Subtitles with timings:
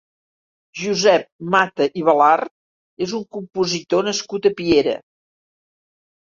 [0.83, 4.99] Josep Mata i Balart és un compositor nascut a Piera.